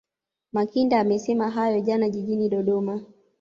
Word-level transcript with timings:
Makinda 0.53 0.99
amesema 0.99 1.49
hayo 1.49 1.79
jana 1.79 2.09
jijini 2.09 2.49
Dodoma 2.49 3.01